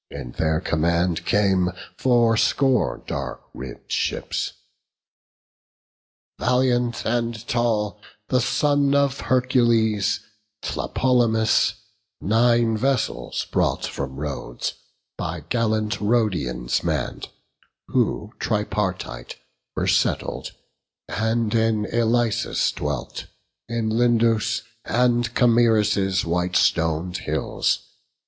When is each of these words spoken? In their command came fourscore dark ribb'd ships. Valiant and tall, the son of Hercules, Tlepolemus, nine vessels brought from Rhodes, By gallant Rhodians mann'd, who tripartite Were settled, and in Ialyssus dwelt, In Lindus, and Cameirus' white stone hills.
In 0.09 0.31
their 0.31 0.59
command 0.59 1.27
came 1.27 1.69
fourscore 1.95 3.03
dark 3.05 3.39
ribb'd 3.53 3.91
ships. 3.91 4.53
Valiant 6.39 7.05
and 7.05 7.47
tall, 7.47 8.01
the 8.29 8.41
son 8.41 8.95
of 8.95 9.19
Hercules, 9.19 10.21
Tlepolemus, 10.63 11.75
nine 12.19 12.75
vessels 12.75 13.45
brought 13.45 13.85
from 13.85 14.15
Rhodes, 14.15 14.73
By 15.19 15.41
gallant 15.49 16.01
Rhodians 16.01 16.83
mann'd, 16.83 17.27
who 17.89 18.31
tripartite 18.39 19.35
Were 19.75 19.85
settled, 19.85 20.51
and 21.09 21.53
in 21.53 21.85
Ialyssus 21.85 22.71
dwelt, 22.73 23.27
In 23.69 23.91
Lindus, 23.91 24.63
and 24.83 25.31
Cameirus' 25.35 26.25
white 26.25 26.55
stone 26.55 27.13
hills. 27.13 27.83